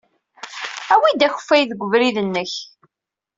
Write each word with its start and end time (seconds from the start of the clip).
Awi-d 0.93 1.25
akeffay 1.27 1.63
deg 1.65 1.79
ubrid-nnek. 1.85 2.53